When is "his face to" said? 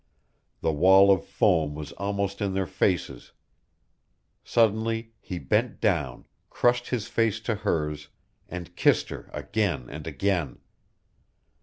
6.89-7.53